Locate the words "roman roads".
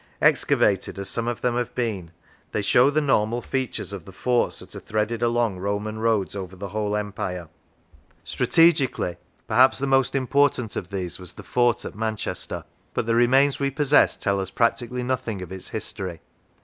5.59-6.35